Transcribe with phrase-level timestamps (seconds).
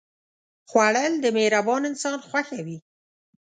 [0.69, 2.77] خوړل د مهربان انسان خوښه وي